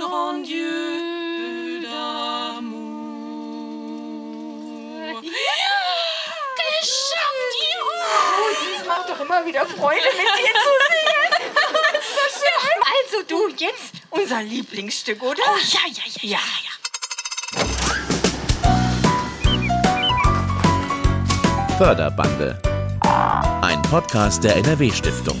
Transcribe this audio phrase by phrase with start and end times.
[0.00, 2.80] grand Dieu d'amour.
[6.56, 8.80] Geschafft, juhu!
[8.80, 11.32] Es macht doch immer wieder Freude, mit dir zu singen.
[12.16, 12.80] so schön.
[12.96, 15.42] Also du, jetzt unser Lieblingsstück, oder?
[15.46, 16.72] Oh, ja, ja, ja, ja, ja.
[21.76, 22.60] Förderbande.
[23.62, 25.40] Ein Podcast der NRW-Stiftung.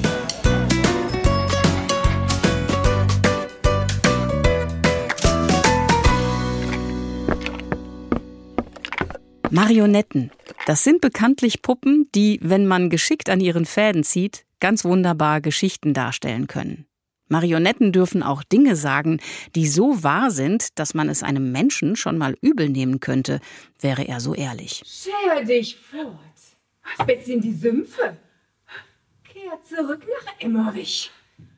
[9.52, 10.30] Marionetten.
[10.66, 15.92] Das sind bekanntlich Puppen, die, wenn man geschickt an ihren Fäden zieht, ganz wunderbar Geschichten
[15.92, 16.86] darstellen können.
[17.26, 19.20] Marionetten dürfen auch Dinge sagen,
[19.56, 23.40] die so wahr sind, dass man es einem Menschen schon mal übel nehmen könnte,
[23.80, 24.82] wäre er so ehrlich.
[24.86, 26.14] Scher dich fort.
[27.00, 28.16] Spitz in die Sümpfe.
[29.24, 31.10] Kehr zurück nach Emmerich.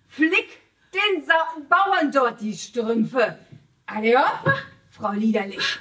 [0.09, 0.61] Flick
[0.94, 1.34] den Sa
[1.69, 3.38] Bauern dort die Strümpfe.
[3.86, 4.53] Alle hopp,
[4.91, 5.81] Frau Liederlich.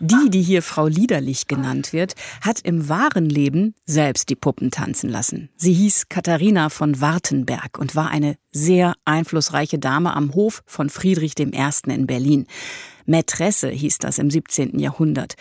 [0.00, 5.08] Die, die hier Frau Liederlich genannt wird, hat im wahren Leben selbst die Puppen tanzen
[5.08, 5.50] lassen.
[5.56, 11.38] Sie hieß Katharina von Wartenberg und war eine sehr einflussreiche Dame am Hof von Friedrich
[11.38, 11.46] I.
[11.88, 12.46] in Berlin.
[13.06, 14.78] Mätresse hieß das im 17.
[14.78, 15.34] Jahrhundert.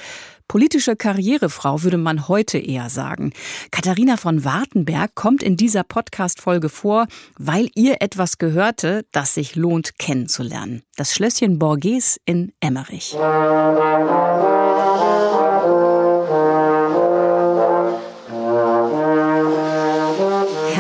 [0.47, 3.33] Politische Karrierefrau würde man heute eher sagen.
[3.72, 9.97] Katharina von Wartenberg kommt in dieser Podcast-Folge vor, weil ihr etwas gehörte, das sich lohnt
[9.97, 10.83] kennenzulernen.
[10.95, 13.16] Das Schlösschen Borges in Emmerich.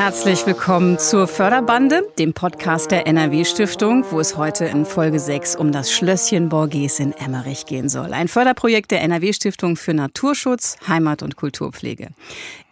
[0.03, 5.71] Herzlich willkommen zur Förderbande, dem Podcast der NRW-Stiftung, wo es heute in Folge 6 um
[5.71, 8.11] das Schlösschen Borges in Emmerich gehen soll.
[8.11, 12.09] Ein Förderprojekt der NRW-Stiftung für Naturschutz, Heimat und Kulturpflege.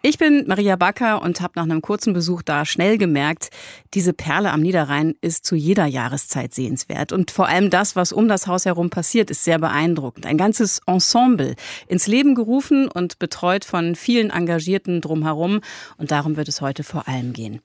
[0.04, 3.50] Ich bin Maria Backer und habe nach einem kurzen Besuch da schnell gemerkt,
[3.94, 7.12] diese Perle am Niederrhein ist zu jeder Jahreszeit sehenswert.
[7.12, 10.26] Und vor allem das, was um das Haus herum passiert, ist sehr beeindruckend.
[10.26, 11.54] Ein ganzes Ensemble
[11.86, 15.60] ins Leben gerufen und betreut von vielen Engagierten drumherum.
[15.98, 17.60] Und darum wird es heute vor allem gehen.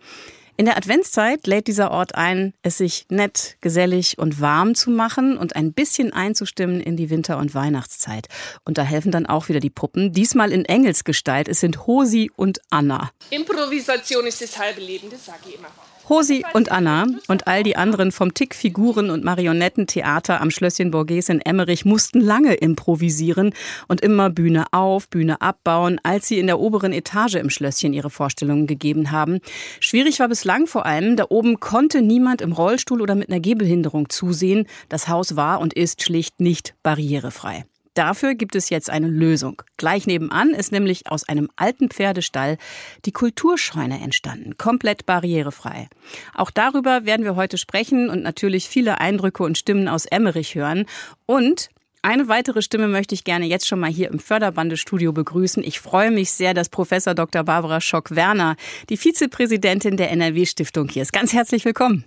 [0.59, 5.38] In der Adventszeit lädt dieser Ort ein, es sich nett, gesellig und warm zu machen
[5.38, 8.28] und ein bisschen einzustimmen in die Winter- und Weihnachtszeit.
[8.66, 11.47] Und da helfen dann auch wieder die Puppen, diesmal in Engelsgestalt.
[11.47, 13.12] Es sind Hosi und Anna.
[13.29, 15.69] Improvisation ist das halbe Leben, das sage ich immer.
[16.09, 21.41] Hosi und Anna und all die anderen vom Tick-Figuren- und Marionettentheater am Schlösschen Borges in
[21.41, 23.53] Emmerich mussten lange improvisieren
[23.90, 28.09] und immer Bühne auf, Bühne abbauen, als sie in der oberen Etage im Schlösschen ihre
[28.09, 29.40] Vorstellungen gegeben haben.
[29.81, 34.09] Schwierig war bislang vor allem, da oben konnte niemand im Rollstuhl oder mit einer Gehbehinderung
[34.09, 34.66] zusehen.
[34.88, 37.66] Das Haus war und ist schlicht nicht barrierefrei.
[37.97, 39.63] Dafür gibt es jetzt eine Lösung.
[39.78, 42.58] Gleich nebenan ist nämlich aus einem alten Pferdestall
[43.06, 45.88] die Kulturscheune entstanden, komplett barrierefrei.
[46.35, 50.85] Auch darüber werden wir heute sprechen und natürlich viele Eindrücke und Stimmen aus Emmerich hören.
[51.25, 51.69] Und
[52.03, 55.64] eine weitere Stimme möchte ich gerne jetzt schon mal hier im Förderbandestudio begrüßen.
[55.64, 57.44] Ich freue mich sehr, dass Professor Dr.
[57.44, 58.58] Barbara Schock-Werner,
[58.91, 61.14] die Vizepräsidentin der NRW-Stiftung hier ist.
[61.14, 62.06] Ganz herzlich willkommen.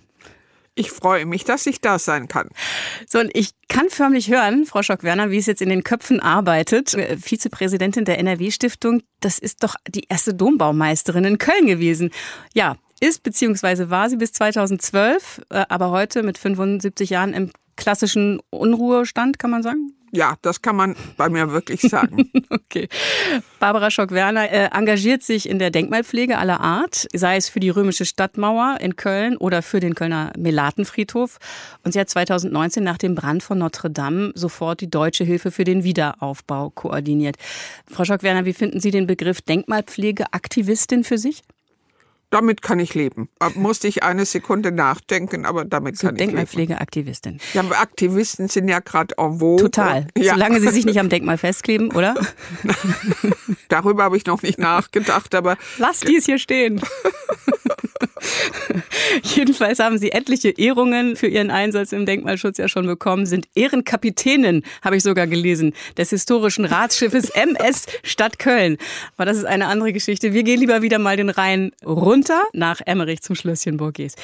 [0.75, 2.47] Ich freue mich, dass ich da sein kann.
[3.05, 6.93] So, und ich kann förmlich hören, Frau Schock-Werner, wie es jetzt in den Köpfen arbeitet.
[6.93, 12.11] Äh, Vizepräsidentin der NRW-Stiftung, das ist doch die erste Dombaumeisterin in Köln gewesen.
[12.53, 18.39] Ja, ist beziehungsweise war sie bis 2012, äh, aber heute mit 75 Jahren im klassischen
[18.49, 19.93] Unruhestand, kann man sagen?
[20.11, 22.29] Ja, das kann man bei mir wirklich sagen.
[22.49, 22.89] okay.
[23.59, 28.05] Barbara Schock-Werner äh, engagiert sich in der Denkmalpflege aller Art, sei es für die römische
[28.05, 31.37] Stadtmauer in Köln oder für den Kölner Melatenfriedhof.
[31.83, 35.63] Und sie hat 2019 nach dem Brand von Notre Dame sofort die deutsche Hilfe für
[35.63, 37.37] den Wiederaufbau koordiniert.
[37.89, 41.41] Frau Schock-Werner, wie finden Sie den Begriff Denkmalpflegeaktivistin für sich?
[42.31, 43.29] Damit kann ich leben.
[43.55, 46.29] Musste ich eine Sekunde nachdenken, aber damit So kann ich leben.
[46.29, 47.39] Denkmalpflegeaktivistin.
[47.53, 49.57] Ja, aber Aktivisten sind ja gerade en vogue.
[49.61, 50.07] Total.
[50.17, 50.33] Ja.
[50.33, 52.15] Solange sie sich nicht am Denkmal festkleben, oder?
[53.67, 56.81] Darüber habe ich noch nicht nachgedacht, aber Lass dies hier stehen.
[59.23, 64.63] Jedenfalls haben sie etliche Ehrungen für ihren Einsatz im Denkmalschutz ja schon bekommen, sind Ehrenkapitänin,
[64.81, 68.77] habe ich sogar gelesen, des historischen Ratsschiffes MS Stadt Köln.
[69.17, 70.33] Aber das ist eine andere Geschichte.
[70.33, 74.15] Wir gehen lieber wieder mal den Rhein runter nach Emmerich zum Schlösschen Borges.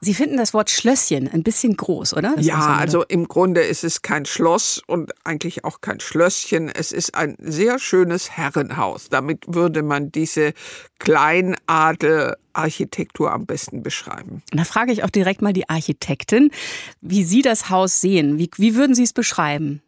[0.00, 2.34] Sie finden das Wort Schlösschen ein bisschen groß, oder?
[2.36, 6.68] Das ja, also im Grunde ist es kein Schloss und eigentlich auch kein Schlösschen.
[6.68, 9.08] Es ist ein sehr schönes Herrenhaus.
[9.08, 10.52] Damit würde man diese
[11.00, 14.44] Kleinadel-Architektur am besten beschreiben.
[14.52, 16.52] Und da frage ich auch direkt mal die Architektin,
[17.00, 18.38] wie Sie das Haus sehen.
[18.38, 19.82] Wie, wie würden Sie es beschreiben?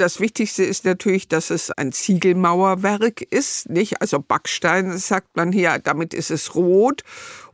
[0.00, 4.00] Das Wichtigste ist natürlich, dass es ein Ziegelmauerwerk ist, nicht?
[4.00, 7.02] Also Backstein sagt man hier, damit ist es rot.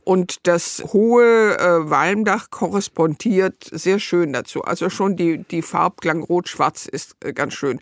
[0.07, 4.61] Und das hohe äh, Walmdach korrespondiert sehr schön dazu.
[4.61, 7.81] Also schon die, die Farbklang rot-schwarz ist äh, ganz schön.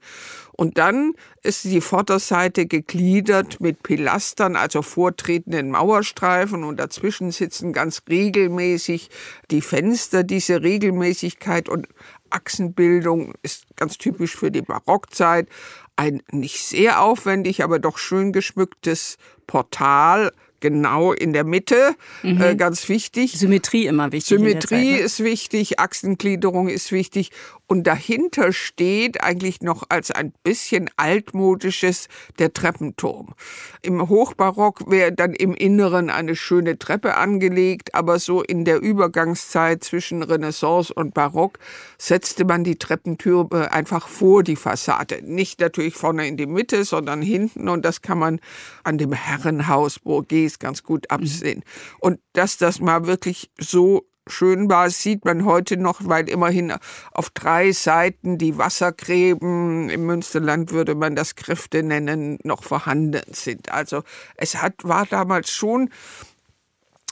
[0.53, 1.13] Und dann
[1.43, 9.11] ist die Vorderseite gegliedert mit Pilastern, also vortretenden Mauerstreifen und dazwischen sitzen ganz regelmäßig
[9.51, 10.23] die Fenster.
[10.23, 11.87] Diese Regelmäßigkeit und
[12.31, 15.47] Achsenbildung ist ganz typisch für die Barockzeit.
[15.95, 20.31] Ein nicht sehr aufwendig, aber doch schön geschmücktes Portal
[20.65, 22.41] genau in der Mitte, mhm.
[22.41, 23.37] äh, ganz wichtig.
[23.37, 24.29] Symmetrie immer wichtig.
[24.29, 25.05] Symmetrie Zeit, ne?
[25.05, 27.29] ist wichtig, Achsengliederung ist wichtig
[27.67, 32.07] und dahinter steht eigentlich noch als ein bisschen altmodisches
[32.39, 33.33] der Treppenturm.
[33.81, 39.83] Im Hochbarock wäre dann im Inneren eine schöne Treppe angelegt, aber so in der Übergangszeit
[39.83, 41.59] zwischen Renaissance und Barock
[41.97, 45.21] setzte man die Treppentürme einfach vor die Fassade.
[45.23, 48.39] Nicht natürlich vorne in die Mitte, sondern hinten und das kann man
[48.83, 51.63] an dem Herrenhaus Bourges ganz gut absehen.
[51.99, 56.73] Und dass das mal wirklich so schön war, sieht man heute noch, weil immerhin
[57.11, 63.71] auf drei Seiten die Wassergräben, im Münsterland würde man das Kräfte nennen, noch vorhanden sind.
[63.71, 64.03] Also
[64.35, 65.89] es hat, war damals schon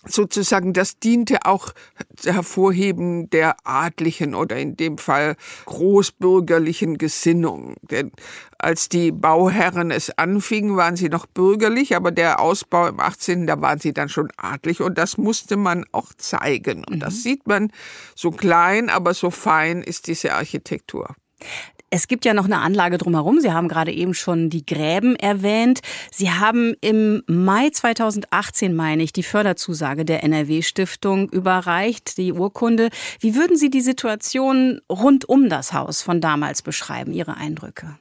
[0.06, 1.74] sozusagen, das diente auch
[2.24, 5.36] Hervorheben der adlichen oder in dem Fall
[5.66, 7.76] großbürgerlichen Gesinnung.
[7.82, 8.12] Denn
[8.58, 13.62] als die Bauherren es anfingen, waren sie noch bürgerlich, aber der Ausbau im 18., da
[13.62, 16.84] waren sie dann schon adlig und das musste man auch zeigen.
[16.86, 17.20] Und das mhm.
[17.20, 17.72] sieht man
[18.16, 21.16] so klein, aber so fein ist diese Architektur.
[21.96, 23.40] Es gibt ja noch eine Anlage drumherum.
[23.40, 25.82] Sie haben gerade eben schon die Gräben erwähnt.
[26.12, 32.90] Sie haben im Mai 2018, meine ich, die Förderzusage der NRW-Stiftung überreicht, die Urkunde.
[33.20, 37.96] Wie würden Sie die Situation rund um das Haus von damals beschreiben, Ihre Eindrücke?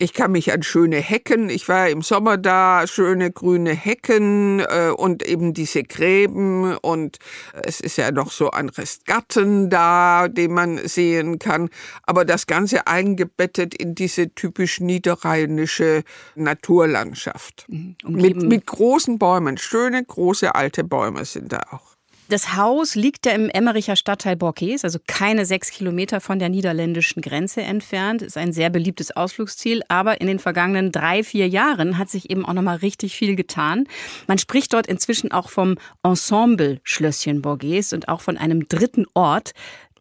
[0.00, 4.90] Ich kann mich an schöne Hecken, ich war im Sommer da, schöne grüne Hecken äh,
[4.96, 7.18] und eben diese Gräben und
[7.64, 11.68] es ist ja noch so ein Restgarten da, den man sehen kann,
[12.04, 16.04] aber das Ganze eingebettet in diese typisch niederrheinische
[16.36, 17.66] Naturlandschaft.
[17.68, 17.96] Mhm.
[18.06, 21.87] Mit, mit großen Bäumen, schöne große alte Bäume sind da auch.
[22.30, 27.22] Das Haus liegt ja im Emmericher Stadtteil Borkes, also keine sechs Kilometer von der niederländischen
[27.22, 28.20] Grenze entfernt.
[28.20, 32.44] Ist ein sehr beliebtes Ausflugsziel, aber in den vergangenen drei, vier Jahren hat sich eben
[32.44, 33.86] auch noch mal richtig viel getan.
[34.26, 39.52] Man spricht dort inzwischen auch vom Ensemble Schlösschen Borges und auch von einem dritten Ort.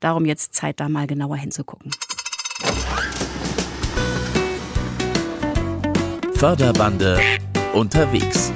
[0.01, 1.91] Darum jetzt Zeit, da mal genauer hinzugucken.
[6.33, 7.21] Förderbande
[7.74, 8.51] unterwegs.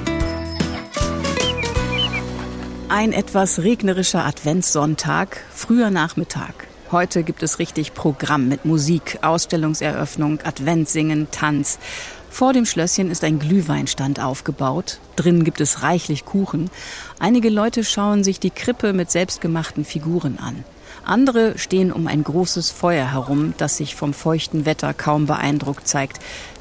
[2.94, 6.68] Ein etwas regnerischer Adventssonntag, früher Nachmittag.
[6.90, 11.78] Heute gibt es richtig Programm mit Musik, Ausstellungseröffnung, Adventsingen, Tanz.
[12.28, 14.98] Vor dem Schlösschen ist ein Glühweinstand aufgebaut.
[15.16, 16.68] Drin gibt es reichlich Kuchen.
[17.18, 20.62] Einige Leute schauen sich die Krippe mit selbstgemachten Figuren an.
[21.02, 26.18] Andere stehen um ein großes Feuer herum, das sich vom feuchten Wetter kaum beeindruckt zeigt.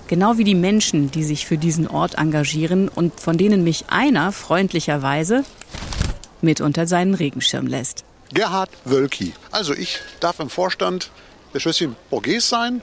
[0.08, 4.32] Genau wie die Menschen, die sich für diesen Ort engagieren und von denen mich einer
[4.32, 5.44] freundlicherweise
[6.42, 8.04] mit unter seinen Regenschirm lässt.
[8.34, 9.34] Gerhard Wölki.
[9.52, 11.12] Also ich darf im Vorstand
[11.54, 12.82] der Schlösschen Borges sein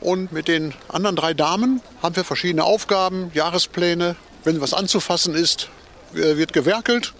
[0.00, 4.16] und mit den anderen drei Damen haben wir verschiedene Aufgaben, Jahrespläne.
[4.44, 5.68] Wenn was anzufassen ist,
[6.14, 7.14] äh, wird gewerkelt.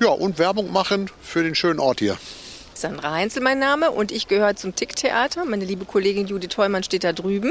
[0.00, 2.16] Ja, und Werbung machen für den schönen Ort hier.
[2.74, 5.44] Sandra Heinzel mein Name und ich gehöre zum Tick-Theater.
[5.44, 7.50] Meine liebe Kollegin Judith Heumann steht da drüben.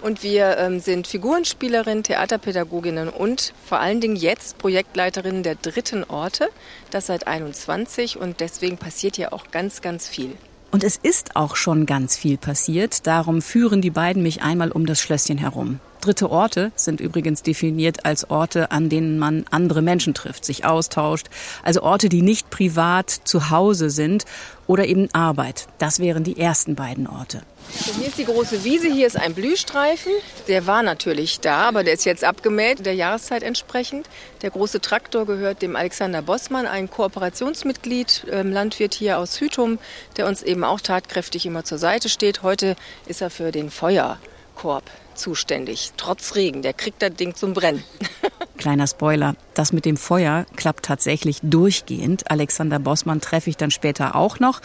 [0.00, 6.48] Und wir ähm, sind Figurenspielerinnen, Theaterpädagoginnen und vor allen Dingen jetzt Projektleiterinnen der dritten Orte.
[6.90, 10.36] Das seit 21 und deswegen passiert hier auch ganz, ganz viel.
[10.70, 13.06] Und es ist auch schon ganz viel passiert.
[13.06, 15.80] Darum führen die beiden mich einmal um das Schlösschen herum.
[16.00, 21.26] Dritte Orte sind übrigens definiert als Orte, an denen man andere Menschen trifft, sich austauscht.
[21.64, 24.24] Also Orte, die nicht privat zu Hause sind
[24.68, 25.66] oder eben Arbeit.
[25.78, 27.42] Das wären die ersten beiden Orte.
[27.70, 30.12] So, hier ist die große Wiese, hier ist ein Blühstreifen.
[30.46, 34.08] Der war natürlich da, aber der ist jetzt abgemäht, der Jahreszeit entsprechend.
[34.42, 39.78] Der große Traktor gehört dem Alexander Bossmann, ein Kooperationsmitglied, ähm, Landwirt hier aus Hütum,
[40.16, 42.42] der uns eben auch tatkräftig immer zur Seite steht.
[42.42, 42.76] Heute
[43.06, 44.84] ist er für den Feuerkorb
[45.18, 46.62] zuständig, trotz Regen.
[46.62, 47.82] Der kriegt das Ding zum Brennen.
[48.58, 52.30] Kleiner Spoiler, das mit dem Feuer klappt tatsächlich durchgehend.
[52.30, 54.60] Alexander Bossmann treffe ich dann später auch noch.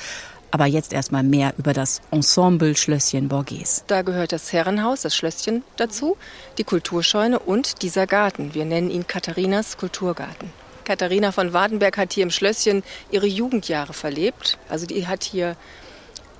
[0.51, 3.83] Aber jetzt erstmal mehr über das Ensemble Schlösschen Borges.
[3.87, 6.15] Da gehört das Herrenhaus, das Schlösschen dazu,
[6.59, 8.53] die Kulturscheune und dieser Garten.
[8.53, 10.51] Wir nennen ihn Katharinas Kulturgarten.
[10.83, 14.57] Katharina von Wartenberg hat hier im Schlösschen ihre Jugendjahre verlebt.
[14.69, 15.55] Also die hat hier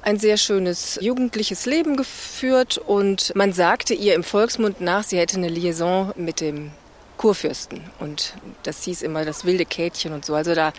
[0.04, 5.38] ein sehr schönes jugendliches Leben geführt und man sagte ihr im Volksmund nach, sie hätte
[5.38, 6.72] eine Liaison mit dem
[7.18, 7.82] Kurfürsten.
[8.00, 10.36] Und das hieß immer das wilde Kätchen und so.
[10.36, 10.74] Also da,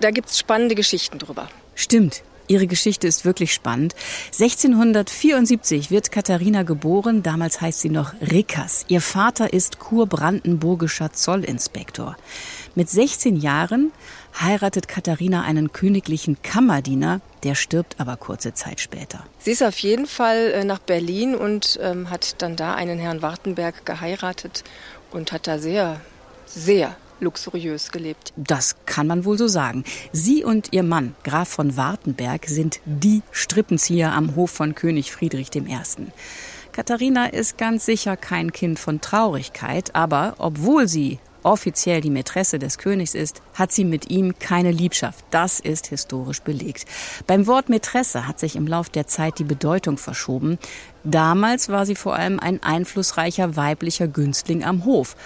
[0.00, 1.48] da gibt es spannende Geschichten drüber.
[1.74, 2.22] Stimmt.
[2.50, 3.94] Ihre Geschichte ist wirklich spannend.
[4.32, 7.22] 1674 wird Katharina geboren.
[7.22, 8.86] Damals heißt sie noch Rickers.
[8.88, 12.16] Ihr Vater ist kurbrandenburgischer Zollinspektor.
[12.74, 13.92] Mit 16 Jahren
[14.40, 19.24] heiratet Katharina einen königlichen Kammerdiener, der stirbt aber kurze Zeit später.
[19.38, 23.22] Sie ist auf jeden Fall äh, nach Berlin und ähm, hat dann da einen Herrn
[23.22, 24.64] Wartenberg geheiratet
[25.10, 26.00] und hat da sehr,
[26.46, 28.32] sehr luxuriös gelebt.
[28.36, 29.84] Das kann man wohl so sagen.
[30.12, 35.54] Sie und ihr Mann, Graf von Wartenberg, sind die Strippenzieher am Hof von König Friedrich
[35.54, 35.78] I.
[36.72, 42.78] Katharina ist ganz sicher kein Kind von Traurigkeit, aber obwohl sie offiziell die Mätresse des
[42.78, 45.24] Königs ist, hat sie mit ihm keine Liebschaft.
[45.30, 46.86] Das ist historisch belegt.
[47.26, 50.58] Beim Wort Mätresse hat sich im Lauf der Zeit die Bedeutung verschoben.
[51.04, 55.16] Damals war sie vor allem ein einflussreicher weiblicher Günstling am Hof.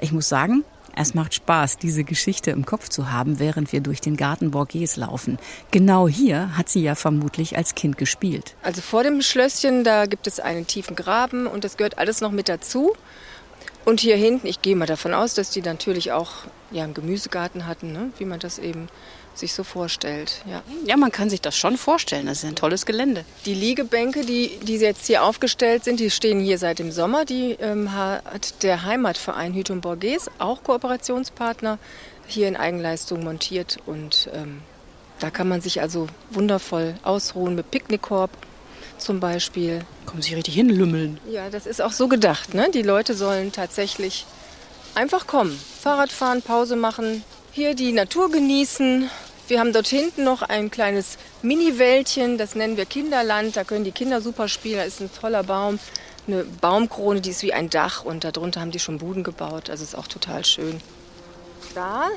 [0.00, 0.64] Ich muss sagen,
[0.96, 5.00] es macht Spaß, diese Geschichte im Kopf zu haben, während wir durch den Garten Borghese
[5.00, 5.38] laufen.
[5.70, 8.54] Genau hier hat sie ja vermutlich als Kind gespielt.
[8.62, 12.30] Also vor dem Schlösschen, da gibt es einen tiefen Graben und das gehört alles noch
[12.30, 12.92] mit dazu.
[13.84, 16.30] Und hier hinten, ich gehe mal davon aus, dass die natürlich auch
[16.70, 18.10] ja, einen Gemüsegarten hatten, ne?
[18.18, 18.88] wie man das eben
[19.34, 20.42] sich so vorstellt.
[20.48, 20.62] Ja.
[20.86, 22.26] ja, man kann sich das schon vorstellen.
[22.26, 23.24] Das ist ein tolles Gelände.
[23.44, 27.24] Die Liegebänke, die, die jetzt hier aufgestellt sind, die stehen hier seit dem Sommer.
[27.24, 31.78] Die ähm, hat der Heimatverein Hütum Borghese, auch Kooperationspartner,
[32.26, 33.78] hier in Eigenleistung montiert.
[33.86, 34.62] Und ähm,
[35.18, 38.30] da kann man sich also wundervoll ausruhen mit Picknickkorb
[38.98, 39.82] zum Beispiel.
[40.06, 41.18] Kommen Sie richtig hinlümmeln.
[41.30, 42.54] Ja, das ist auch so gedacht.
[42.54, 42.68] Ne?
[42.72, 44.26] Die Leute sollen tatsächlich
[44.94, 45.58] einfach kommen.
[45.80, 47.22] Fahrrad fahren, Pause machen,
[47.52, 49.10] hier die Natur genießen.
[49.46, 53.56] Wir haben dort hinten noch ein kleines Mini-Wäldchen, das nennen wir Kinderland.
[53.56, 54.78] Da können die Kinder super spielen.
[54.78, 55.78] Da ist ein toller Baum,
[56.26, 59.68] eine Baumkrone, die ist wie ein Dach und darunter haben die schon Buden gebaut.
[59.68, 60.80] Also ist auch total schön.
[61.74, 62.08] Da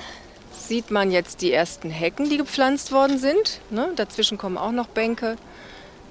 [0.53, 3.59] sieht man jetzt die ersten Hecken, die gepflanzt worden sind.
[3.69, 3.91] Ne?
[3.95, 5.37] Dazwischen kommen auch noch Bänke.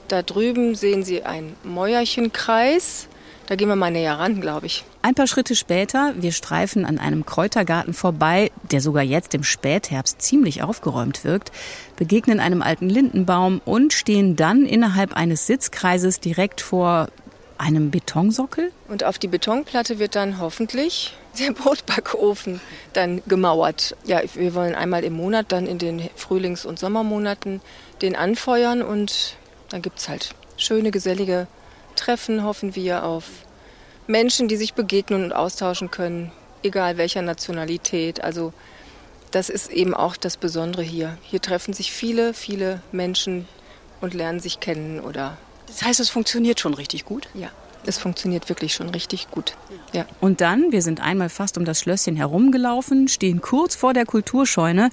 [0.08, 3.08] Da drüben sehen Sie einen Mäuerchenkreis.
[3.46, 4.84] Da gehen wir mal näher ran, glaube ich.
[5.02, 10.20] Ein paar Schritte später, wir streifen an einem Kräutergarten vorbei, der sogar jetzt im Spätherbst
[10.20, 11.52] ziemlich aufgeräumt wirkt,
[11.94, 17.08] begegnen einem alten Lindenbaum und stehen dann innerhalb eines Sitzkreises direkt vor
[17.58, 18.72] einem Betonsockel.
[18.88, 22.60] Und auf die Betonplatte wird dann hoffentlich der Brotbackofen
[22.92, 23.96] dann gemauert.
[24.04, 27.60] Ja, wir wollen einmal im Monat dann in den Frühlings- und Sommermonaten
[28.02, 29.36] den anfeuern und
[29.68, 31.46] dann gibt es halt schöne, gesellige
[31.96, 33.24] Treffen, hoffen wir, auf
[34.06, 36.30] Menschen, die sich begegnen und austauschen können,
[36.62, 38.22] egal welcher Nationalität.
[38.22, 38.52] Also
[39.30, 41.18] das ist eben auch das Besondere hier.
[41.22, 43.48] Hier treffen sich viele, viele Menschen
[44.00, 45.36] und lernen sich kennen oder.
[45.66, 47.28] Das heißt, es funktioniert schon richtig gut?
[47.34, 47.50] Ja.
[47.84, 49.56] Es funktioniert wirklich schon richtig gut.
[49.92, 50.06] Ja.
[50.20, 54.90] Und dann, wir sind einmal fast um das Schlösschen herumgelaufen, stehen kurz vor der Kulturscheune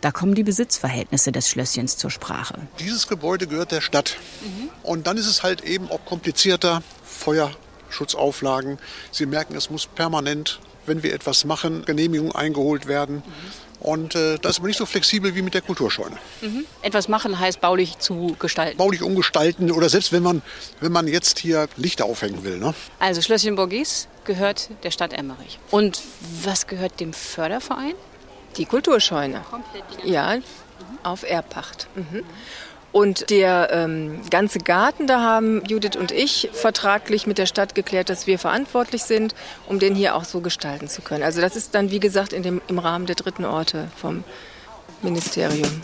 [0.00, 2.54] da kommen die Besitzverhältnisse des Schlösschens zur Sprache.
[2.78, 4.16] Dieses Gebäude gehört der Stadt.
[4.42, 4.70] Mhm.
[4.82, 6.82] Und dann ist es halt eben auch komplizierter.
[7.04, 8.78] Feuerschutzauflagen.
[9.10, 13.16] Sie merken, es muss permanent, wenn wir etwas machen, Genehmigung eingeholt werden.
[13.16, 13.22] Mhm.
[13.80, 16.16] Und äh, das ist aber nicht so flexibel wie mit der Kulturscheune.
[16.40, 16.64] Mhm.
[16.82, 18.76] Etwas machen heißt baulich zu gestalten.
[18.76, 20.42] Baulich umgestalten oder selbst wenn man,
[20.80, 22.58] wenn man jetzt hier Lichter aufhängen will.
[22.58, 22.74] Ne?
[22.98, 25.60] Also Schlösschen Borgis gehört der Stadt Emmerich.
[25.70, 26.00] Und
[26.42, 27.94] was gehört dem Förderverein?
[28.56, 29.42] Die Kulturscheune.
[30.04, 30.36] Ja,
[31.02, 31.86] auf Erbpacht.
[31.94, 32.24] Mhm.
[32.90, 38.08] Und der ähm, ganze Garten, da haben Judith und ich vertraglich mit der Stadt geklärt,
[38.08, 39.34] dass wir verantwortlich sind,
[39.66, 41.22] um den hier auch so gestalten zu können.
[41.22, 44.24] Also das ist dann, wie gesagt, in dem, im Rahmen der dritten Orte vom
[45.02, 45.82] Ministerium.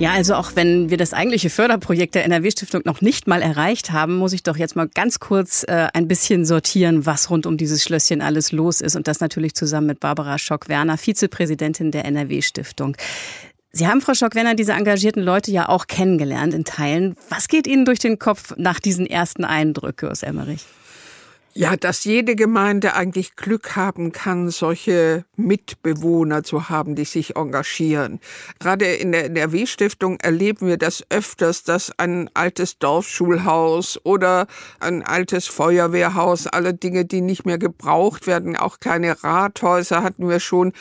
[0.00, 4.16] Ja, also auch wenn wir das eigentliche Förderprojekt der NRW-Stiftung noch nicht mal erreicht haben,
[4.16, 7.82] muss ich doch jetzt mal ganz kurz äh, ein bisschen sortieren, was rund um dieses
[7.82, 8.96] Schlösschen alles los ist.
[8.96, 12.96] Und das natürlich zusammen mit Barbara Schock-Werner, Vizepräsidentin der NRW-Stiftung.
[13.72, 17.14] Sie haben, Frau Schock-Werner, diese engagierten Leute ja auch kennengelernt in Teilen.
[17.28, 20.64] Was geht Ihnen durch den Kopf nach diesen ersten Eindrücken aus Emmerich?
[21.52, 28.20] Ja, dass jede Gemeinde eigentlich Glück haben kann, solche Mitbewohner zu haben, die sich engagieren.
[28.60, 34.46] Gerade in der NRW-Stiftung erleben wir das öfters, dass ein altes Dorfschulhaus oder
[34.78, 40.38] ein altes Feuerwehrhaus, alle Dinge, die nicht mehr gebraucht werden, auch kleine Rathäuser hatten wir
[40.38, 40.72] schon,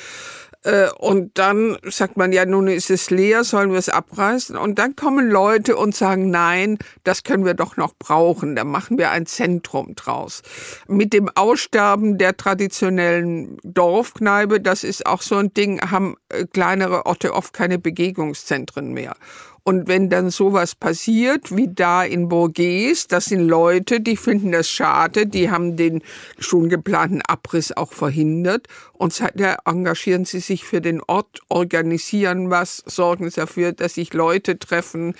[0.97, 4.57] und dann sagt man, ja, nun ist es leer, sollen wir es abreißen?
[4.57, 8.97] Und dann kommen Leute und sagen, nein, das können wir doch noch brauchen, da machen
[8.97, 10.41] wir ein Zentrum draus.
[10.87, 17.05] Mit dem Aussterben der traditionellen Dorfkneipe, das ist auch so ein Ding, haben äh, kleinere
[17.05, 19.15] Orte oft keine Begegnungszentren mehr.
[19.63, 24.69] Und wenn dann sowas passiert, wie da in Bourges, das sind Leute, die finden das
[24.69, 26.01] schade, die haben den
[26.37, 28.67] schon geplanten Abriss auch verhindert.
[28.93, 34.59] Und seither engagieren sie sich für den Ort, organisieren was, sorgen dafür, dass sich Leute
[34.59, 35.13] treffen,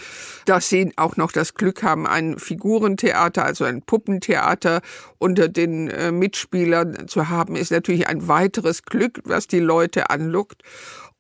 [0.46, 4.81] dass sie auch noch das Glück haben, ein Figurentheater, also ein Puppentheater
[5.17, 10.63] unter den äh, Mitspielern zu haben, ist natürlich ein weiteres Glück, was die Leute anlockt.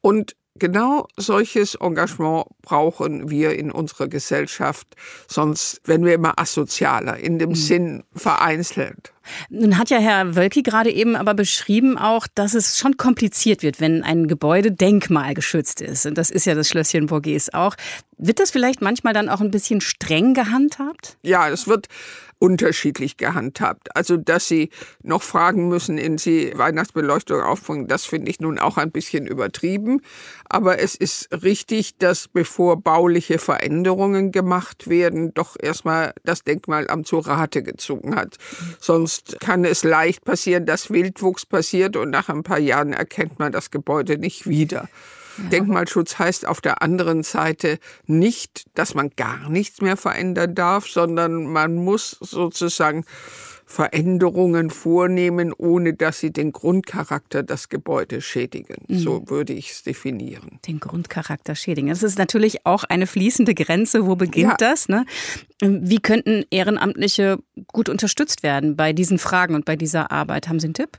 [0.01, 4.87] Und Genau solches Engagement brauchen wir in unserer Gesellschaft,
[5.27, 7.55] sonst werden wir immer asozialer, in dem mhm.
[7.55, 9.13] Sinn vereinzelt.
[9.49, 13.79] Nun hat ja Herr Wölki gerade eben aber beschrieben auch, dass es schon kompliziert wird,
[13.79, 16.05] wenn ein Gebäude denkmalgeschützt ist.
[16.05, 17.75] Und das ist ja das Schlösschen Borges auch.
[18.17, 21.17] Wird das vielleicht manchmal dann auch ein bisschen streng gehandhabt?
[21.21, 21.87] Ja, es wird
[22.39, 23.95] unterschiedlich gehandhabt.
[23.95, 24.69] Also, dass Sie
[25.03, 30.01] noch fragen müssen, in Sie Weihnachtsbeleuchtung aufbringen, das finde ich nun auch ein bisschen übertrieben.
[30.47, 37.27] Aber es ist richtig, dass bevor bauliche Veränderungen gemacht werden, doch erstmal das Denkmalamt zur
[37.27, 38.37] Rate gezogen hat.
[38.79, 43.51] Sonst kann es leicht passieren, dass Wildwuchs passiert und nach ein paar Jahren erkennt man
[43.51, 44.87] das Gebäude nicht wieder.
[45.51, 51.45] Denkmalschutz heißt auf der anderen Seite nicht, dass man gar nichts mehr verändern darf, sondern
[51.45, 53.05] man muss sozusagen
[53.69, 58.77] Veränderungen vornehmen, ohne dass sie den Grundcharakter des Gebäudes schädigen.
[58.87, 58.97] Mhm.
[58.97, 60.59] So würde ich es definieren.
[60.65, 61.89] Den Grundcharakter schädigen.
[61.89, 64.07] Das ist natürlich auch eine fließende Grenze.
[64.07, 64.57] Wo beginnt ja.
[64.57, 64.89] das?
[64.89, 65.05] Ne?
[65.61, 70.49] Wie könnten Ehrenamtliche gut unterstützt werden bei diesen Fragen und bei dieser Arbeit?
[70.49, 70.97] Haben Sie einen Tipp?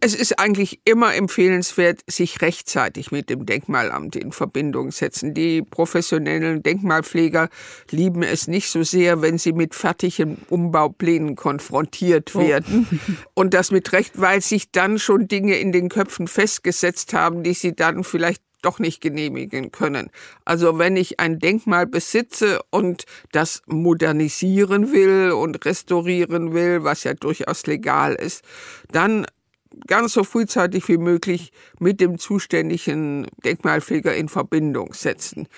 [0.00, 5.32] Es ist eigentlich immer empfehlenswert, sich rechtzeitig mit dem Denkmalamt in Verbindung setzen.
[5.32, 7.48] Die professionellen Denkmalpfleger
[7.90, 12.40] lieben es nicht so sehr, wenn sie mit fertigen Umbauplänen konfrontiert oh.
[12.40, 12.86] werden.
[12.90, 13.12] Oh.
[13.34, 17.54] Und das mit Recht, weil sich dann schon Dinge in den Köpfen festgesetzt haben, die
[17.54, 20.10] sie dann vielleicht doch nicht genehmigen können.
[20.44, 27.14] Also wenn ich ein Denkmal besitze und das modernisieren will und restaurieren will, was ja
[27.14, 28.42] durchaus legal ist,
[28.90, 29.26] dann
[29.86, 35.48] ganz so frühzeitig wie möglich mit dem zuständigen Denkmalpfleger in Verbindung setzen.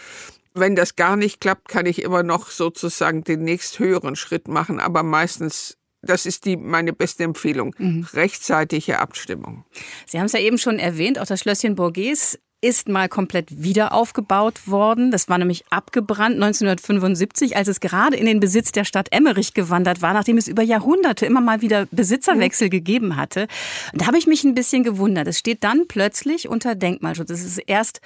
[0.54, 4.80] Wenn das gar nicht klappt, kann ich immer noch sozusagen den nächst höheren Schritt machen,
[4.80, 7.74] aber meistens das ist die meine beste Empfehlung.
[7.76, 8.06] Mhm.
[8.12, 9.64] Rechtzeitige Abstimmung.
[10.06, 13.92] Sie haben es ja eben schon erwähnt, auch das Schlösschen Borges ist mal komplett wieder
[13.92, 15.10] aufgebaut worden.
[15.10, 20.02] Das war nämlich abgebrannt 1975, als es gerade in den Besitz der Stadt Emmerich gewandert
[20.02, 22.70] war, nachdem es über Jahrhunderte immer mal wieder Besitzerwechsel mhm.
[22.70, 23.46] gegeben hatte.
[23.92, 25.28] Und da habe ich mich ein bisschen gewundert.
[25.28, 27.30] Es steht dann plötzlich unter Denkmalschutz.
[27.30, 28.00] Es ist erst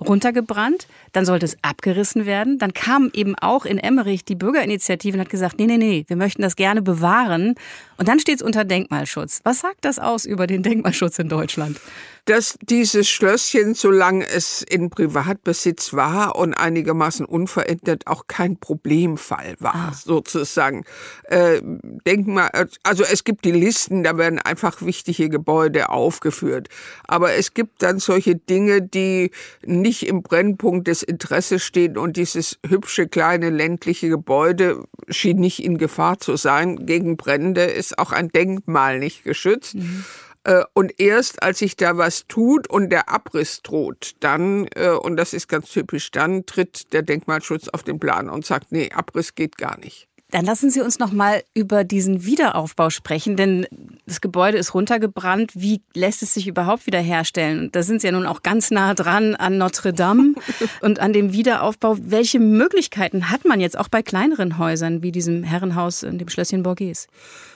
[0.00, 2.58] runtergebrannt, dann sollte es abgerissen werden.
[2.58, 6.16] Dann kam eben auch in Emmerich die Bürgerinitiative und hat gesagt, nee, nee, nee, wir
[6.16, 7.54] möchten das gerne bewahren.
[7.96, 9.40] Und dann steht es unter Denkmalschutz.
[9.44, 11.78] Was sagt das aus über den Denkmalschutz in Deutschland?
[12.26, 19.74] dass dieses Schlösschen, solange es in Privatbesitz war und einigermaßen unverändert, auch kein Problemfall war,
[19.74, 19.92] ah.
[19.92, 20.84] sozusagen.
[21.24, 21.60] Äh,
[22.06, 22.50] denk mal,
[22.82, 26.68] also es gibt die Listen, da werden einfach wichtige Gebäude aufgeführt.
[27.06, 29.30] Aber es gibt dann solche Dinge, die
[29.66, 35.76] nicht im Brennpunkt des Interesses stehen und dieses hübsche kleine ländliche Gebäude schien nicht in
[35.76, 36.86] Gefahr zu sein.
[36.86, 39.74] Gegen Brände ist auch ein Denkmal nicht geschützt.
[39.74, 40.04] Mhm.
[40.44, 45.16] Äh, und erst als sich da was tut und der Abriss droht, dann, äh, und
[45.16, 49.34] das ist ganz typisch, dann tritt der Denkmalschutz auf den Plan und sagt, nee, Abriss
[49.34, 50.08] geht gar nicht.
[50.34, 53.68] Dann lassen Sie uns noch mal über diesen Wiederaufbau sprechen, denn
[54.04, 55.52] das Gebäude ist runtergebrannt.
[55.54, 57.70] Wie lässt es sich überhaupt wiederherstellen?
[57.70, 60.34] Da sind Sie ja nun auch ganz nah dran an Notre Dame
[60.80, 61.98] und an dem Wiederaufbau.
[62.00, 66.64] Welche Möglichkeiten hat man jetzt auch bei kleineren Häusern wie diesem Herrenhaus in dem Schlösschen
[66.64, 67.06] Borges?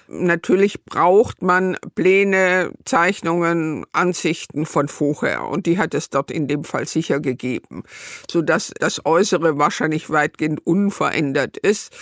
[0.07, 5.49] Natürlich braucht man Pläne, Zeichnungen, Ansichten von vorher.
[5.49, 7.83] Und die hat es dort in dem Fall sicher gegeben,
[8.31, 11.93] sodass das Äußere wahrscheinlich weitgehend unverändert ist.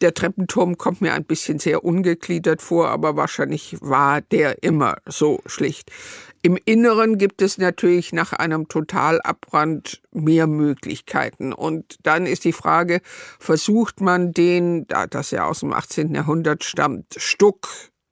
[0.00, 5.40] Der Treppenturm kommt mir ein bisschen sehr ungegliedert vor, aber wahrscheinlich war der immer so
[5.46, 5.90] schlicht.
[6.42, 11.52] Im Inneren gibt es natürlich nach einem Totalabbrand mehr Möglichkeiten.
[11.52, 13.02] Und dann ist die Frage,
[13.38, 16.14] versucht man den, da das ja aus dem 18.
[16.14, 17.68] Jahrhundert stammt, Stuck,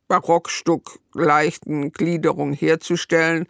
[0.08, 3.46] Barockstuck, leichten Gliederung herzustellen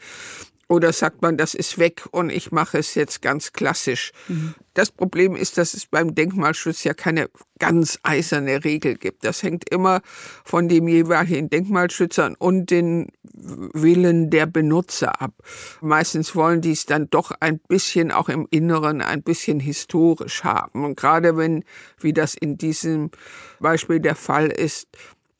[0.68, 4.12] oder sagt man, das ist weg und ich mache es jetzt ganz klassisch?
[4.28, 4.54] Mhm.
[4.74, 9.24] Das Problem ist, dass es beim Denkmalschutz ja keine ganz eiserne Regel gibt.
[9.24, 10.02] Das hängt immer
[10.44, 15.32] von dem jeweiligen Denkmalschützern und den Willen der Benutzer ab.
[15.80, 20.84] Meistens wollen die es dann doch ein bisschen auch im Inneren ein bisschen historisch haben.
[20.84, 21.64] Und gerade wenn,
[21.98, 23.10] wie das in diesem
[23.58, 24.86] Beispiel der Fall ist,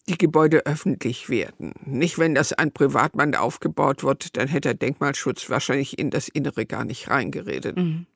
[0.09, 1.75] die Gebäude öffentlich werden.
[1.85, 6.66] Nicht, wenn das ein Privatmann aufgebaut wird, dann hätte der Denkmalschutz wahrscheinlich in das Innere
[6.66, 7.77] gar nicht reingeredet.
[7.77, 8.07] Mhm.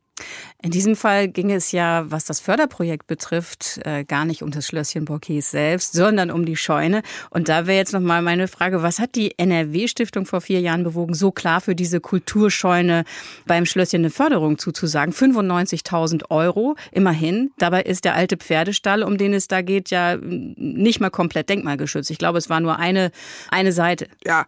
[0.63, 4.67] In diesem Fall ging es ja, was das Förderprojekt betrifft, äh, gar nicht um das
[4.67, 7.03] Schlösschen Borquets selbst, sondern um die Scheune.
[7.31, 11.15] Und da wäre jetzt nochmal meine Frage, was hat die NRW-Stiftung vor vier Jahren bewogen,
[11.15, 13.05] so klar für diese Kulturscheune
[13.47, 15.13] beim Schlösschen eine Förderung zuzusagen?
[15.13, 17.51] 95.000 Euro, immerhin.
[17.59, 22.11] Dabei ist der alte Pferdestall, um den es da geht, ja nicht mal komplett denkmalgeschützt.
[22.11, 23.11] Ich glaube, es war nur eine,
[23.51, 24.07] eine Seite.
[24.25, 24.47] Ja,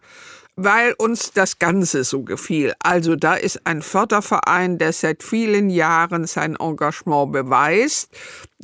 [0.55, 2.73] weil uns das Ganze so gefiel.
[2.79, 8.09] Also da ist ein Förderverein, der seit vielen Jahren sein Engagement beweist,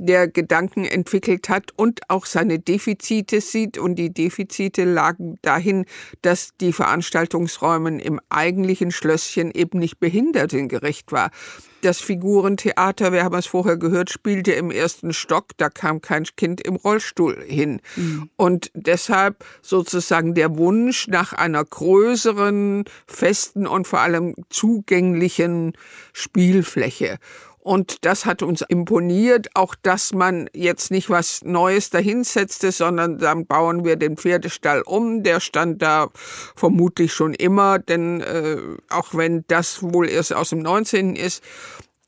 [0.02, 3.78] der Gedanken entwickelt hat und auch seine Defizite sieht.
[3.78, 5.86] Und die Defizite lagen dahin,
[6.22, 11.32] dass die Veranstaltungsräume im eigentlichen Schlösschen eben nicht behindertengerecht war.
[11.82, 16.62] Das Figurentheater, wir haben es vorher gehört, spielte im ersten Stock, da kam kein Kind
[16.62, 17.82] im Rollstuhl hin.
[17.96, 18.30] Mhm.
[18.36, 25.74] Und deshalb sozusagen der Wunsch nach einer größeren, festen und vor allem zugänglichen
[26.14, 27.18] Spielfläche.
[27.62, 33.46] Und das hat uns imponiert, auch dass man jetzt nicht was Neues dahinsetzte, sondern dann
[33.46, 35.22] bauen wir den Pferdestall um.
[35.22, 36.10] Der stand da
[36.56, 38.58] vermutlich schon immer, denn äh,
[38.90, 41.16] auch wenn das wohl erst aus dem 19.
[41.16, 41.44] ist,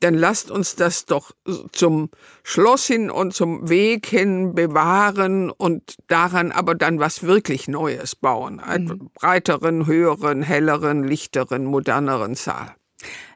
[0.00, 1.30] dann lasst uns das doch
[1.72, 2.10] zum
[2.42, 8.60] Schloss hin und zum Weg hin bewahren und daran aber dann was wirklich Neues bauen.
[8.60, 9.10] Einen mhm.
[9.14, 12.74] breiteren, höheren, helleren, lichteren, moderneren Saal.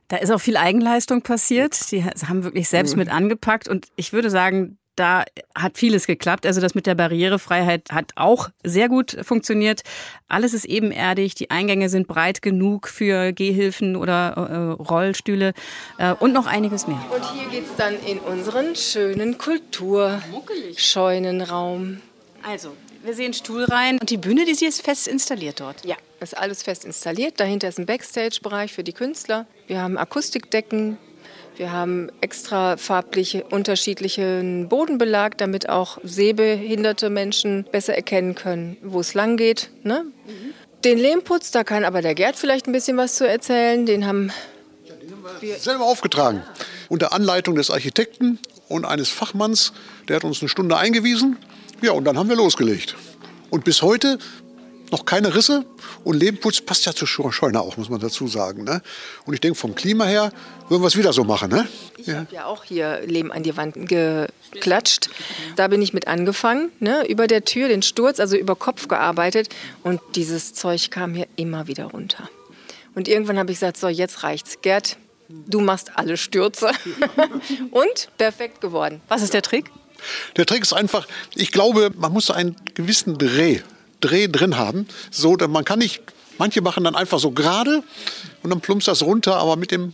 [0.09, 1.91] Da ist auch viel Eigenleistung passiert.
[1.93, 3.01] Die haben wirklich selbst mhm.
[3.01, 3.69] mit angepackt.
[3.69, 6.45] Und ich würde sagen, da hat vieles geklappt.
[6.47, 9.83] Also das mit der Barrierefreiheit hat auch sehr gut funktioniert.
[10.27, 15.55] Alles ist ebenerdig, die Eingänge sind breit genug für Gehhilfen oder äh, Rollstühle
[15.99, 17.05] äh, und noch einiges mehr.
[17.15, 22.01] Und hier geht es dann in unseren schönen Kulturscheunenraum.
[22.43, 25.85] Also, wir sehen Stuhlreihen und die Bühne, die sie ist fest installiert dort.
[25.85, 27.41] Ja, ist alles fest installiert.
[27.41, 29.47] Dahinter ist ein Backstage-Bereich für die Künstler.
[29.67, 30.99] Wir haben Akustikdecken.
[31.57, 39.15] Wir haben extra farblich unterschiedlichen Bodenbelag, damit auch sehbehinderte Menschen besser erkennen können, wo es
[39.15, 39.71] lang geht.
[39.83, 40.05] Ne?
[40.05, 40.55] Mhm.
[40.85, 43.87] Den Lehmputz, da kann aber der Gerd vielleicht ein bisschen was zu erzählen.
[43.87, 44.31] Den haben
[45.41, 46.43] wir selber aufgetragen.
[46.89, 49.73] Unter Anleitung des Architekten und eines Fachmanns.
[50.07, 51.39] Der hat uns eine Stunde eingewiesen.
[51.83, 52.95] Ja, und dann haben wir losgelegt.
[53.51, 54.19] Und bis heute
[54.93, 55.65] noch keine Risse
[56.05, 58.65] und Lehmputz passt ja zur Scheune auch, muss man dazu sagen.
[58.65, 58.83] Ne?
[59.25, 60.33] Und ich denke, vom Klima her
[60.69, 61.51] würden wir es wieder so machen.
[61.51, 61.69] Ne?
[61.97, 62.19] Ich ja.
[62.19, 65.11] habe ja auch hier Lehm an die Wand geklatscht.
[65.57, 67.07] Da bin ich mit angefangen, ne?
[67.09, 69.49] über der Tür, den Sturz, also über Kopf gearbeitet.
[69.83, 72.29] Und dieses Zeug kam hier immer wieder runter.
[72.95, 74.59] Und irgendwann habe ich gesagt, so, jetzt reicht's.
[74.63, 74.97] Gerd,
[75.29, 76.71] du machst alle Stürze.
[77.71, 79.01] und perfekt geworden.
[79.09, 79.71] Was ist der Trick?
[80.37, 83.61] Der Trick ist einfach, ich glaube, man muss einen gewissen Dreh
[84.01, 84.87] Dreh drin haben.
[85.11, 86.03] So, man kann nicht,
[86.39, 87.83] manche machen dann einfach so gerade
[88.43, 89.93] und dann plumpst das runter, aber mit dem,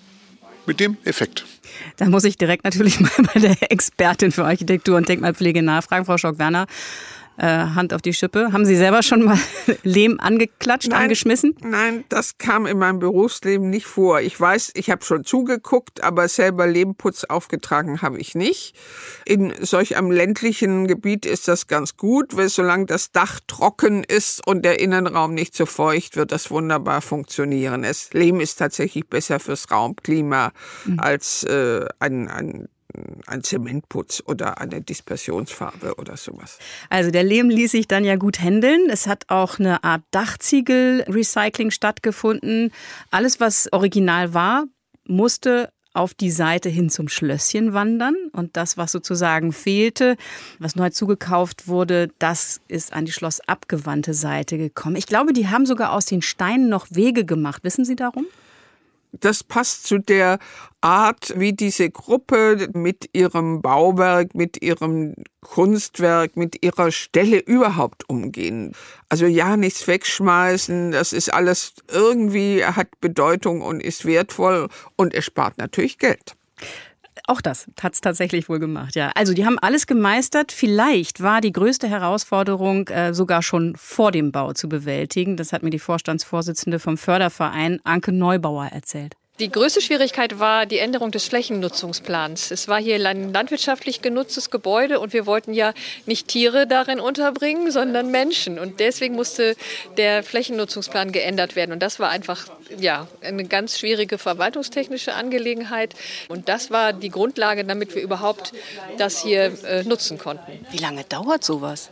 [0.67, 1.45] mit dem Effekt.
[1.97, 6.19] Da muss ich direkt natürlich mal bei der Expertin für Architektur und Denkmalpflege nachfragen, Frau
[6.19, 6.67] Schock-Werner
[7.37, 8.53] äh, Hand auf die Schippe.
[8.53, 9.39] Haben Sie selber schon mal
[9.83, 11.57] Lehm angeklatscht, nein, angeschmissen?
[11.63, 14.21] Nein, das kam in meinem Berufsleben nicht vor.
[14.21, 18.75] Ich weiß, ich habe schon zugeguckt, aber selber Lehmputz aufgetragen habe ich nicht.
[19.25, 24.47] In solch einem ländlichen Gebiet ist das ganz gut, weil solange das Dach trocken ist
[24.47, 27.85] und der Innenraum nicht zu so feucht, wird das wunderbar funktionieren.
[27.85, 30.53] Es, Lehm ist tatsächlich besser fürs Raumklima
[30.85, 31.01] mhm.
[31.01, 32.69] als äh, ein, ein
[33.27, 36.59] ein Zementputz oder eine Dispersionsfarbe oder sowas.
[36.91, 38.89] Also der Lehm ließ sich dann ja gut händeln.
[38.91, 42.73] Es hat auch eine Art Dachziegel-Recycling stattgefunden.
[43.11, 44.65] Alles, was original war,
[45.07, 48.17] musste auf die Seite hin zum Schlösschen wandern.
[48.33, 50.17] Und das, was sozusagen fehlte,
[50.59, 54.97] was neu zugekauft wurde, das ist an die schlossabgewandte Seite gekommen.
[54.97, 57.63] Ich glaube, die haben sogar aus den Steinen noch Wege gemacht.
[57.63, 58.27] Wissen Sie darum?
[59.21, 60.39] Das passt zu der
[60.81, 68.73] Art, wie diese Gruppe mit ihrem Bauwerk, mit ihrem Kunstwerk, mit ihrer Stelle überhaupt umgehen.
[69.09, 75.25] Also ja, nichts wegschmeißen, das ist alles irgendwie, hat Bedeutung und ist wertvoll und es
[75.25, 76.37] spart natürlich Geld.
[77.27, 79.11] Auch das hat es tatsächlich wohl gemacht, ja.
[79.15, 80.53] Also die haben alles gemeistert.
[80.53, 85.37] Vielleicht war die größte Herausforderung äh, sogar schon vor dem Bau zu bewältigen.
[85.37, 89.17] Das hat mir die Vorstandsvorsitzende vom Förderverein Anke Neubauer erzählt.
[89.41, 92.53] Die größte Schwierigkeit war die Änderung des Flächennutzungsplans.
[92.53, 95.75] Es war hier ein landwirtschaftlich genutztes Gebäude und wir wollten ja
[96.07, 98.61] nicht Tiere darin unterbringen, sondern Menschen.
[98.61, 99.57] Und deswegen musste
[99.97, 101.73] der Flächennutzungsplan geändert werden.
[101.73, 102.47] Und das war einfach
[102.79, 105.97] ja, eine ganz schwierige verwaltungstechnische Angelegenheit.
[106.29, 108.53] Und das war die Grundlage, damit wir überhaupt
[108.99, 110.65] das hier äh, nutzen konnten.
[110.71, 111.91] Wie lange dauert sowas?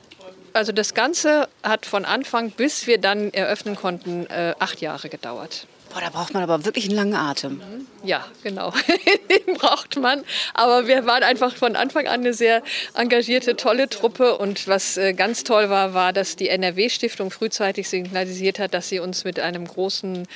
[0.52, 5.66] Also das Ganze hat von Anfang bis wir dann eröffnen konnten äh, acht Jahre gedauert.
[5.92, 7.61] Boah, da braucht man aber wirklich einen langen Atem.
[8.02, 8.72] Ja, genau.
[9.46, 10.24] Den braucht man.
[10.55, 12.62] Aber wir waren einfach von Anfang an eine sehr
[12.94, 14.38] engagierte, tolle Truppe.
[14.38, 19.00] Und was äh, ganz toll war, war, dass die NRW-Stiftung frühzeitig signalisiert hat, dass sie
[19.00, 20.26] uns mit einem großen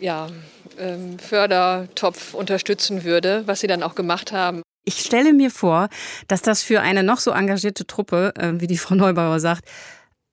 [0.00, 0.28] ja,
[0.78, 4.62] ähm, Fördertopf unterstützen würde, was sie dann auch gemacht haben.
[4.86, 5.88] Ich stelle mir vor,
[6.28, 9.64] dass das für eine noch so engagierte Truppe, äh, wie die Frau Neubauer sagt,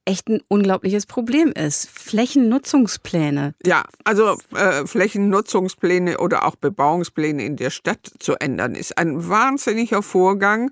[0.05, 1.89] echt ein unglaubliches Problem ist.
[1.89, 3.53] Flächennutzungspläne.
[3.65, 10.01] Ja, also äh, Flächennutzungspläne oder auch Bebauungspläne in der Stadt zu ändern, ist ein wahnsinniger
[10.01, 10.71] Vorgang,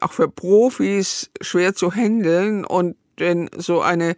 [0.00, 2.64] auch für Profis schwer zu handeln.
[2.64, 4.16] Und wenn so eine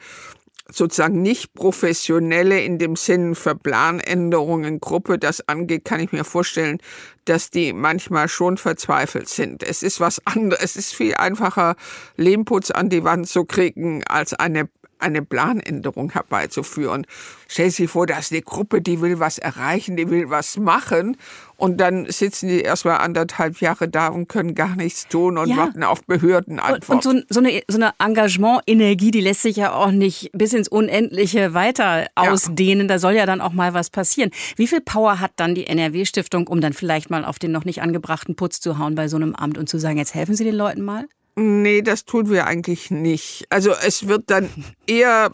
[0.73, 6.79] sozusagen nicht professionelle in dem Sinn für Planänderungen Gruppe das angeht, kann ich mir vorstellen,
[7.25, 9.63] dass die manchmal schon verzweifelt sind.
[9.63, 11.77] Es ist was anderes, es ist viel einfacher,
[12.17, 14.69] Lehmputz an die Wand zu kriegen, als eine
[15.03, 17.07] eine Planänderung herbeizuführen.
[17.49, 21.17] Stell sich vor, da ist eine Gruppe, die will was erreichen, die will was machen
[21.63, 25.59] und dann sitzen die erstmal anderthalb Jahre da und können gar nichts tun und ja.
[25.59, 26.93] warten auf Behördenantworten.
[26.93, 30.55] Und, und so, so, eine, so eine Engagement-Energie, die lässt sich ja auch nicht bis
[30.55, 32.89] ins Unendliche weiter ausdehnen.
[32.89, 32.95] Ja.
[32.95, 34.33] Da soll ja dann auch mal was passieren.
[34.57, 37.81] Wie viel Power hat dann die NRW-Stiftung, um dann vielleicht mal auf den noch nicht
[37.81, 40.57] angebrachten Putz zu hauen bei so einem Amt und zu sagen, jetzt helfen Sie den
[40.57, 41.07] Leuten mal?
[41.35, 43.47] Nee, das tun wir eigentlich nicht.
[43.49, 44.51] Also es wird dann
[44.87, 45.33] eher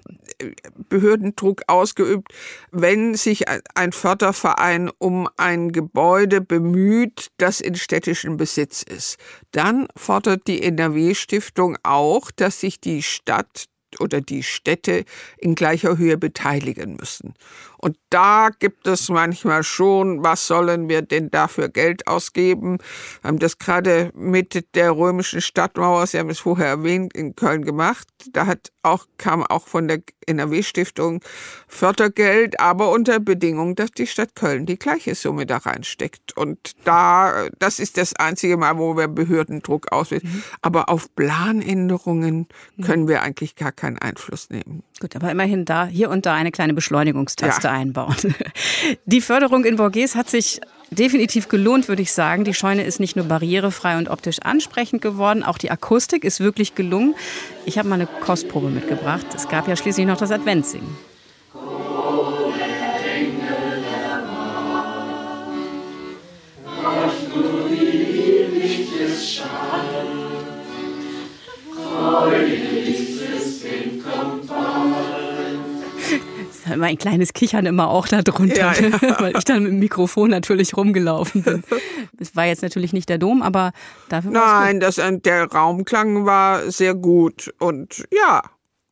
[0.88, 2.32] Behördendruck ausgeübt,
[2.70, 9.18] wenn sich ein Förderverein um ein Gebäude bemüht, das in städtischem Besitz ist.
[9.50, 13.66] Dann fordert die NRW-Stiftung auch, dass sich die Stadt
[13.98, 15.04] oder die Städte
[15.38, 17.34] in gleicher Höhe beteiligen müssen.
[17.78, 22.78] Und da gibt es manchmal schon, was sollen wir denn dafür Geld ausgeben?
[23.22, 27.64] Wir haben das gerade mit der römischen Stadtmauer, Sie haben es vorher erwähnt, in Köln
[27.64, 28.08] gemacht.
[28.32, 31.20] Da hat auch, kam auch von der NRW-Stiftung
[31.66, 36.36] Fördergeld, aber unter Bedingung, dass die Stadt Köln die gleiche Summe da reinsteckt.
[36.36, 40.28] Und da, das ist das einzige Mal, wo wir Behördendruck ausüben.
[40.28, 40.42] Mhm.
[40.62, 42.82] Aber auf Planänderungen mhm.
[42.82, 44.82] können wir eigentlich gar keinen Einfluss nehmen.
[45.00, 47.67] Gut, aber immerhin da, hier und da eine kleine Beschleunigungstaste ja.
[47.68, 48.16] Einbauen.
[49.04, 52.44] Die Förderung in Borges hat sich definitiv gelohnt, würde ich sagen.
[52.44, 56.74] Die Scheune ist nicht nur barrierefrei und optisch ansprechend geworden, auch die Akustik ist wirklich
[56.74, 57.14] gelungen.
[57.66, 59.26] Ich habe mal eine Kostprobe mitgebracht.
[59.34, 60.96] Es gab ja schließlich noch das Adventssingen.
[76.72, 79.16] Immer ein kleines Kichern immer auch da drunter, ja, ja.
[79.20, 81.64] weil ich dann mit dem Mikrofon natürlich rumgelaufen bin.
[82.18, 83.72] Es war jetzt natürlich nicht der Dom, aber
[84.08, 88.42] dafür Nein, das, der Raumklang war sehr gut und ja,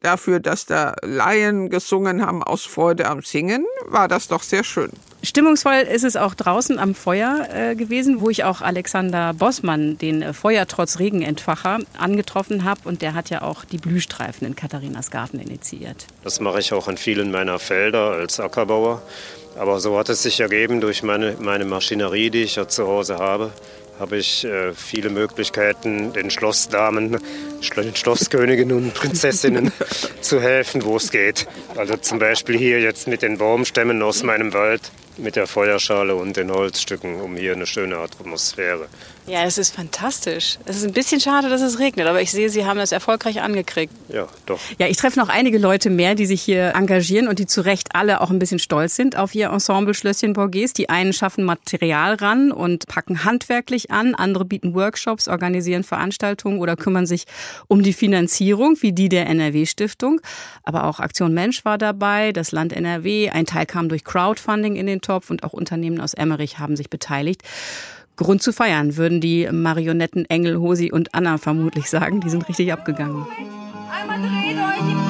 [0.01, 4.91] dafür, dass da Laien gesungen haben aus Freude am Singen, war das doch sehr schön.
[5.27, 10.23] Stimmungsvoll ist es auch draußen am Feuer äh, gewesen, wo ich auch Alexander Bossmann, den
[10.23, 12.83] äh, Feuertrotz Regenentfacher, angetroffen habe.
[12.85, 16.07] Und der hat ja auch die Blühstreifen in Katharinas Garten initiiert.
[16.23, 19.03] Das mache ich auch an vielen meiner Felder als Ackerbauer.
[19.59, 23.17] Aber so hat es sich ergeben durch meine, meine Maschinerie, die ich ja zu Hause
[23.17, 23.51] habe
[23.99, 27.19] habe ich äh, viele Möglichkeiten, den Schlossdamen,
[27.77, 29.73] den Schlossköniginnen und Prinzessinnen
[30.21, 31.47] zu helfen, wo es geht.
[31.77, 36.37] Also zum Beispiel hier jetzt mit den Baumstämmen aus meinem Wald, mit der Feuerschale und
[36.37, 38.89] den Holzstücken, um hier eine schöne Atmosphäre
[39.27, 40.59] ja, es ist fantastisch.
[40.67, 43.43] Es ist ein bisschen schade, dass es regnet, aber ich sehe, Sie haben das erfolgreich
[43.43, 43.93] angekriegt.
[44.09, 44.61] Ja, doch.
[44.79, 47.95] Ja, ich treffe noch einige Leute mehr, die sich hier engagieren und die zu Recht
[47.95, 50.75] alle auch ein bisschen stolz sind auf ihr Ensemble Schlösschen Borges.
[50.75, 56.77] Die einen schaffen Material ran und packen handwerklich an, andere bieten Workshops, organisieren Veranstaltungen oder
[56.77, 57.25] kümmern sich
[57.67, 60.21] um die Finanzierung, wie die der NRW-Stiftung.
[60.63, 63.31] Aber auch Aktion Mensch war dabei, das Land NRW.
[63.31, 66.91] Ein Teil kam durch Crowdfunding in den Topf und auch Unternehmen aus Emmerich haben sich
[66.91, 67.43] beteiligt.
[68.17, 72.21] Grund zu feiern, würden die Marionetten Engel, Hosi und Anna vermutlich sagen.
[72.21, 73.27] Die sind richtig abgegangen.
[73.91, 75.07] Einmal dreht euch im.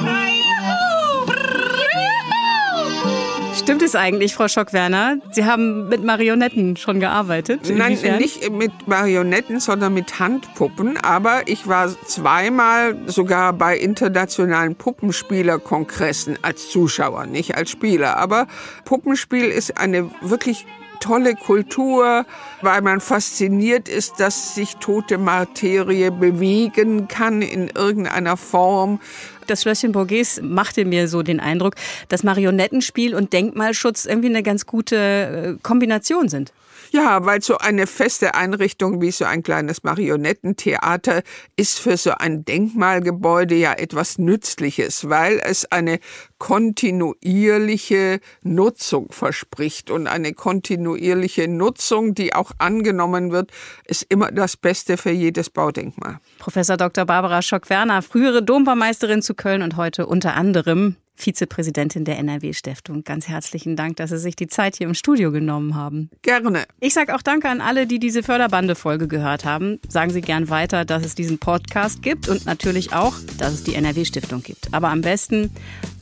[3.67, 5.17] Stimmt es eigentlich, Frau Schock-Werner?
[5.31, 7.69] Sie haben mit Marionetten schon gearbeitet?
[7.69, 10.95] Nein, nicht mit Marionetten, sondern mit Handpuppen.
[10.95, 18.15] Aber ich war zweimal sogar bei internationalen Puppenspielerkongressen als Zuschauer, nicht als Spieler.
[18.15, 18.47] Aber
[18.85, 20.65] Puppenspiel ist eine wirklich
[20.99, 22.25] tolle Kultur,
[22.61, 28.99] weil man fasziniert ist, dass sich tote Materie bewegen kann in irgendeiner Form.
[29.47, 31.75] Das Schlösschen Borges machte mir so den Eindruck,
[32.09, 36.51] dass Marionettenspiel und Denkmalschutz irgendwie eine ganz gute äh, Kombination sind.
[36.91, 41.21] Ja, weil so eine feste Einrichtung wie so ein kleines Marionettentheater
[41.55, 45.99] ist für so ein Denkmalgebäude ja etwas Nützliches, weil es eine
[46.37, 49.91] kontinuierliche Nutzung verspricht.
[49.91, 53.51] Und eine kontinuierliche Nutzung, die auch angenommen wird,
[53.85, 56.19] ist immer das Beste für jedes Baudenkmal.
[56.39, 57.05] Professor Dr.
[57.05, 63.03] Barbara Schock-Werner, frühere Dombameisterin zu Köln und heute unter anderem Vizepräsidentin der NRW-Stiftung.
[63.03, 66.09] Ganz herzlichen Dank, dass Sie sich die Zeit hier im Studio genommen haben.
[66.21, 66.65] Gerne.
[66.79, 69.79] Ich sage auch Danke an alle, die diese Förderbande-Folge gehört haben.
[69.89, 73.73] Sagen Sie gern weiter, dass es diesen Podcast gibt und natürlich auch, dass es die
[73.73, 74.73] NRW-Stiftung gibt.
[74.73, 75.51] Aber am besten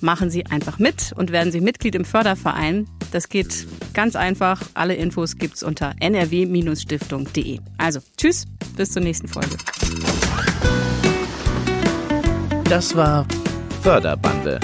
[0.01, 2.87] machen Sie einfach mit und werden Sie Mitglied im Förderverein.
[3.11, 4.61] Das geht ganz einfach.
[4.73, 7.59] Alle Infos gibt's unter nrw-stiftung.de.
[7.77, 9.55] Also, tschüss, bis zur nächsten Folge.
[12.65, 13.25] Das war
[13.81, 14.59] Förderbande.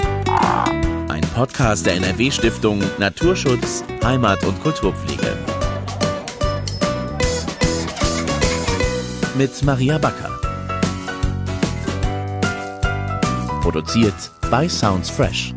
[1.08, 5.36] Ein Podcast der NRW-Stiftung Naturschutz, Heimat und Kulturpflege.
[9.36, 10.30] Mit Maria Backer.
[13.62, 15.54] Produziert bei Sounds Fresh.